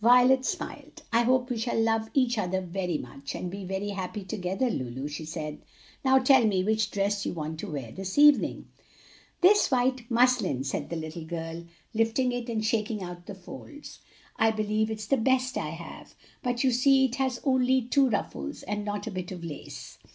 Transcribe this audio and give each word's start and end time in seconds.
Violet 0.00 0.46
smiled. 0.46 1.02
"I 1.12 1.24
hope 1.24 1.50
we 1.50 1.58
shall 1.58 1.78
love 1.78 2.08
each 2.14 2.38
other 2.38 2.62
very 2.62 2.96
much, 2.96 3.34
and 3.34 3.50
be 3.50 3.66
very 3.66 3.90
happy 3.90 4.24
together, 4.24 4.70
Lulu," 4.70 5.08
she 5.08 5.26
said. 5.26 5.58
"Now 6.02 6.18
tell 6.20 6.46
me 6.46 6.64
which 6.64 6.90
dress 6.90 7.26
you 7.26 7.34
want 7.34 7.60
to 7.60 7.70
wear 7.70 7.92
this 7.92 8.16
evening." 8.16 8.68
"This 9.42 9.70
white 9.70 10.10
muslin," 10.10 10.64
said 10.64 10.88
the 10.88 10.96
little 10.96 11.26
girl, 11.26 11.66
lifting 11.92 12.32
it 12.32 12.48
and 12.48 12.64
shaking 12.64 13.02
out 13.02 13.26
the 13.26 13.34
folds. 13.34 13.98
"I 14.36 14.52
believe 14.52 14.90
it's 14.90 15.04
the 15.04 15.18
best 15.18 15.58
I 15.58 15.68
have, 15.72 16.14
but 16.42 16.64
you 16.64 16.70
see 16.70 17.04
it 17.04 17.16
has 17.16 17.42
only 17.44 17.82
two 17.82 18.08
ruffles 18.08 18.62
and 18.62 18.86
not 18.86 19.06
a 19.06 19.10
bit 19.10 19.32
of 19.32 19.44
lace. 19.44 19.98